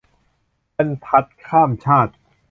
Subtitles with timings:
[0.75, 2.13] บรรษัทข้ามชาติ